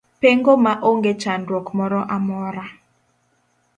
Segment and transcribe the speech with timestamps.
[0.21, 2.65] Pengo ma onge chandruok moro amora.